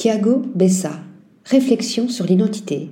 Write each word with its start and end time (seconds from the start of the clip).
Tiago 0.00 0.40
Bessa. 0.54 0.92
Réflexion 1.44 2.08
sur 2.08 2.24
l'identité. 2.24 2.88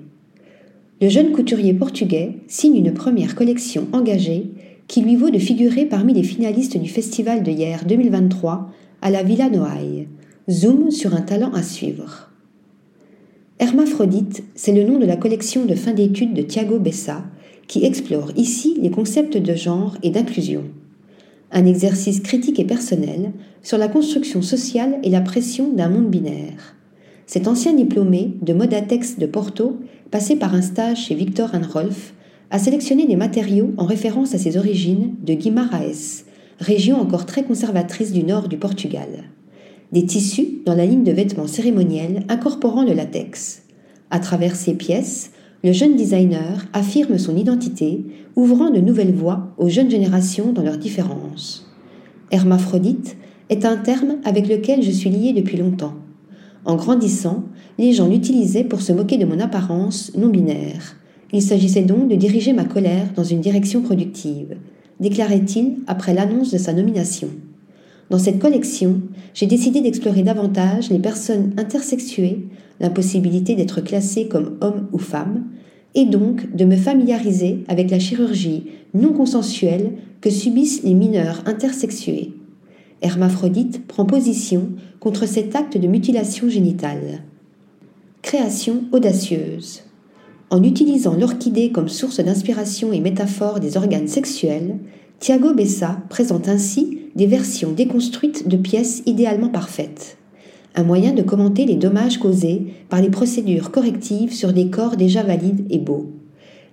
Le 1.00 1.08
jeune 1.08 1.32
couturier 1.32 1.72
portugais 1.72 2.34
signe 2.48 2.76
une 2.76 2.92
première 2.92 3.34
collection 3.34 3.88
engagée 3.94 4.50
qui 4.88 5.00
lui 5.00 5.16
vaut 5.16 5.30
de 5.30 5.38
figurer 5.38 5.86
parmi 5.86 6.12
les 6.12 6.22
finalistes 6.22 6.76
du 6.76 6.90
Festival 6.90 7.42
de 7.42 7.50
hier 7.50 7.86
2023 7.86 8.70
à 9.00 9.10
la 9.10 9.22
Villa 9.22 9.48
Noailles. 9.48 10.06
Zoom 10.50 10.90
sur 10.90 11.14
un 11.14 11.22
talent 11.22 11.50
à 11.54 11.62
suivre. 11.62 12.28
Hermaphrodite, 13.58 14.44
c'est 14.54 14.74
le 14.74 14.84
nom 14.84 14.98
de 14.98 15.06
la 15.06 15.16
collection 15.16 15.64
de 15.64 15.74
fin 15.74 15.94
d'études 15.94 16.34
de 16.34 16.42
Thiago 16.42 16.78
Bessa, 16.78 17.24
qui 17.68 17.86
explore 17.86 18.32
ici 18.36 18.76
les 18.82 18.90
concepts 18.90 19.38
de 19.38 19.54
genre 19.54 19.96
et 20.02 20.10
d'inclusion. 20.10 20.64
Un 21.52 21.64
exercice 21.64 22.20
critique 22.20 22.60
et 22.60 22.66
personnel 22.66 23.32
sur 23.62 23.78
la 23.78 23.88
construction 23.88 24.42
sociale 24.42 24.98
et 25.02 25.08
la 25.08 25.22
pression 25.22 25.72
d'un 25.72 25.88
monde 25.88 26.10
binaire. 26.10 26.74
Cet 27.28 27.46
ancien 27.46 27.74
diplômé 27.74 28.32
de 28.40 28.54
Modatex 28.54 29.18
de 29.18 29.26
Porto, 29.26 29.76
passé 30.10 30.36
par 30.36 30.54
un 30.54 30.62
stage 30.62 31.04
chez 31.04 31.14
Victor 31.14 31.50
Rolf, 31.74 32.14
a 32.50 32.58
sélectionné 32.58 33.06
des 33.06 33.16
matériaux 33.16 33.74
en 33.76 33.84
référence 33.84 34.34
à 34.34 34.38
ses 34.38 34.56
origines 34.56 35.14
de 35.22 35.34
Guimarães, 35.34 36.24
région 36.58 36.98
encore 36.98 37.26
très 37.26 37.42
conservatrice 37.44 38.12
du 38.12 38.24
nord 38.24 38.48
du 38.48 38.56
Portugal. 38.56 39.24
Des 39.92 40.06
tissus 40.06 40.62
dans 40.64 40.74
la 40.74 40.86
ligne 40.86 41.04
de 41.04 41.12
vêtements 41.12 41.46
cérémoniels 41.46 42.24
incorporant 42.30 42.82
le 42.82 42.94
latex. 42.94 43.62
À 44.10 44.20
travers 44.20 44.56
ces 44.56 44.72
pièces, 44.72 45.30
le 45.62 45.72
jeune 45.72 45.96
designer 45.96 46.66
affirme 46.72 47.18
son 47.18 47.36
identité, 47.36 48.06
ouvrant 48.36 48.70
de 48.70 48.80
nouvelles 48.80 49.12
voies 49.12 49.52
aux 49.58 49.68
jeunes 49.68 49.90
générations 49.90 50.54
dans 50.54 50.62
leurs 50.62 50.78
différences. 50.78 51.70
Hermaphrodite 52.30 53.18
est 53.50 53.66
un 53.66 53.76
terme 53.76 54.16
avec 54.24 54.48
lequel 54.48 54.82
je 54.82 54.90
suis 54.90 55.10
lié 55.10 55.34
depuis 55.34 55.58
longtemps. 55.58 55.92
En 56.68 56.76
grandissant, 56.76 57.44
les 57.78 57.94
gens 57.94 58.08
l'utilisaient 58.08 58.62
pour 58.62 58.82
se 58.82 58.92
moquer 58.92 59.16
de 59.16 59.24
mon 59.24 59.40
apparence 59.40 60.12
non 60.14 60.28
binaire. 60.28 60.96
Il 61.32 61.40
s'agissait 61.40 61.80
donc 61.80 62.08
de 62.08 62.14
diriger 62.14 62.52
ma 62.52 62.66
colère 62.66 63.06
dans 63.16 63.24
une 63.24 63.40
direction 63.40 63.80
productive, 63.80 64.54
déclarait-il 65.00 65.76
après 65.86 66.12
l'annonce 66.12 66.50
de 66.50 66.58
sa 66.58 66.74
nomination. 66.74 67.28
Dans 68.10 68.18
cette 68.18 68.38
collection, 68.38 69.00
j'ai 69.32 69.46
décidé 69.46 69.80
d'explorer 69.80 70.22
davantage 70.22 70.90
les 70.90 70.98
personnes 70.98 71.54
intersexuées, 71.56 72.46
l'impossibilité 72.80 73.54
d'être 73.54 73.80
classées 73.80 74.28
comme 74.28 74.58
homme 74.60 74.88
ou 74.92 74.98
femme, 74.98 75.44
et 75.94 76.04
donc 76.04 76.54
de 76.54 76.66
me 76.66 76.76
familiariser 76.76 77.64
avec 77.68 77.90
la 77.90 77.98
chirurgie 77.98 78.66
non 78.92 79.14
consensuelle 79.14 79.92
que 80.20 80.28
subissent 80.28 80.82
les 80.82 80.94
mineurs 80.94 81.42
intersexués. 81.46 82.34
Hermaphrodite 83.02 83.86
prend 83.86 84.04
position 84.04 84.70
contre 85.00 85.26
cet 85.26 85.54
acte 85.54 85.78
de 85.78 85.86
mutilation 85.86 86.48
génitale. 86.48 87.22
Création 88.22 88.84
audacieuse. 88.92 89.82
En 90.50 90.62
utilisant 90.62 91.14
l'orchidée 91.14 91.70
comme 91.70 91.88
source 91.88 92.20
d'inspiration 92.20 92.92
et 92.92 93.00
métaphore 93.00 93.60
des 93.60 93.76
organes 93.76 94.08
sexuels, 94.08 94.78
Thiago 95.20 95.54
Bessa 95.54 95.98
présente 96.08 96.48
ainsi 96.48 96.98
des 97.14 97.26
versions 97.26 97.72
déconstruites 97.72 98.48
de 98.48 98.56
pièces 98.56 99.02
idéalement 99.06 99.48
parfaites. 99.48 100.16
Un 100.74 100.84
moyen 100.84 101.12
de 101.12 101.22
commenter 101.22 101.66
les 101.66 101.76
dommages 101.76 102.18
causés 102.18 102.74
par 102.88 103.00
les 103.00 103.10
procédures 103.10 103.70
correctives 103.70 104.32
sur 104.32 104.52
des 104.52 104.70
corps 104.70 104.96
déjà 104.96 105.22
valides 105.22 105.66
et 105.70 105.78
beaux. 105.78 106.06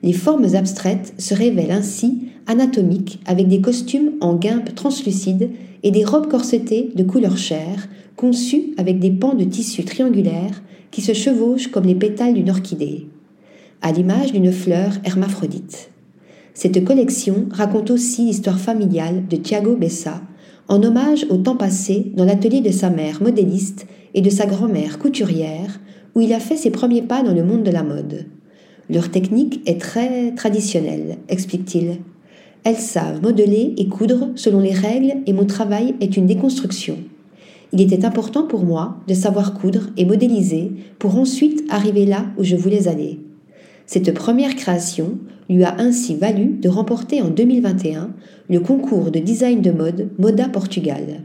Les 0.03 0.13
formes 0.13 0.55
abstraites 0.55 1.13
se 1.17 1.33
révèlent 1.33 1.71
ainsi 1.71 2.29
anatomiques 2.47 3.19
avec 3.25 3.47
des 3.47 3.61
costumes 3.61 4.11
en 4.21 4.35
guimpe 4.35 4.75
translucides 4.75 5.49
et 5.85 5.91
des 5.91 6.03
robes 6.03 6.27
corsetées 6.27 6.89
de 6.95 7.03
couleur 7.03 7.37
chair, 7.37 7.87
conçues 8.15 8.73
avec 8.77 8.99
des 8.99 9.11
pans 9.11 9.35
de 9.35 9.43
tissu 9.43 9.85
triangulaires 9.85 10.63
qui 10.89 11.01
se 11.01 11.13
chevauchent 11.13 11.67
comme 11.67 11.85
les 11.85 11.95
pétales 11.95 12.33
d'une 12.33 12.49
orchidée, 12.49 13.05
à 13.81 13.91
l'image 13.91 14.33
d'une 14.33 14.51
fleur 14.51 14.93
hermaphrodite. 15.03 15.91
Cette 16.55 16.83
collection 16.83 17.47
raconte 17.51 17.91
aussi 17.91 18.25
l'histoire 18.25 18.59
familiale 18.59 19.27
de 19.29 19.35
Thiago 19.35 19.75
Bessa, 19.75 20.21
en 20.67 20.81
hommage 20.81 21.27
au 21.29 21.37
temps 21.37 21.55
passé 21.55 22.11
dans 22.15 22.25
l'atelier 22.25 22.61
de 22.61 22.71
sa 22.71 22.89
mère 22.89 23.21
modéliste 23.21 23.85
et 24.15 24.21
de 24.21 24.29
sa 24.31 24.47
grand-mère 24.47 24.97
couturière, 24.97 25.79
où 26.15 26.21
il 26.21 26.33
a 26.33 26.39
fait 26.39 26.57
ses 26.57 26.71
premiers 26.71 27.03
pas 27.03 27.21
dans 27.21 27.33
le 27.33 27.43
monde 27.43 27.63
de 27.63 27.71
la 27.71 27.83
mode. 27.83 28.25
Leur 28.89 29.11
technique 29.11 29.61
est 29.67 29.79
très 29.79 30.31
traditionnelle, 30.31 31.17
explique-t-il. 31.29 31.99
Elles 32.65 32.77
savent 32.77 33.21
modeler 33.21 33.75
et 33.77 33.87
coudre 33.87 34.29
selon 34.33 34.59
les 34.59 34.73
règles 34.73 35.17
et 35.27 35.33
mon 35.33 35.45
travail 35.45 35.93
est 36.01 36.17
une 36.17 36.25
déconstruction. 36.25 36.97
Il 37.71 37.79
était 37.79 38.05
important 38.05 38.47
pour 38.47 38.65
moi 38.65 38.97
de 39.07 39.13
savoir 39.13 39.53
coudre 39.53 39.91
et 39.97 40.05
modéliser 40.05 40.71
pour 40.97 41.15
ensuite 41.15 41.63
arriver 41.69 42.07
là 42.07 42.25
où 42.39 42.43
je 42.43 42.55
voulais 42.55 42.87
aller. 42.87 43.19
Cette 43.85 44.15
première 44.15 44.55
création 44.55 45.19
lui 45.47 45.63
a 45.63 45.75
ainsi 45.77 46.15
valu 46.15 46.57
de 46.59 46.67
remporter 46.67 47.21
en 47.21 47.29
2021 47.29 48.09
le 48.49 48.59
concours 48.59 49.11
de 49.11 49.19
design 49.19 49.61
de 49.61 49.69
mode 49.69 50.09
Moda 50.17 50.49
Portugal. 50.49 51.21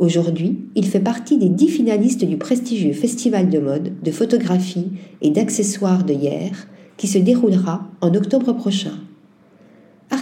Aujourd'hui, 0.00 0.58
il 0.74 0.86
fait 0.86 0.98
partie 0.98 1.38
des 1.38 1.50
dix 1.50 1.68
finalistes 1.68 2.24
du 2.24 2.36
prestigieux 2.36 2.94
festival 2.94 3.48
de 3.48 3.60
mode, 3.60 3.92
de 4.02 4.10
photographie 4.10 4.88
et 5.22 5.30
d'accessoires 5.30 6.02
de 6.02 6.14
hier 6.14 6.50
qui 6.96 7.06
se 7.06 7.18
déroulera 7.18 7.88
en 8.00 8.12
octobre 8.12 8.52
prochain. 8.54 8.94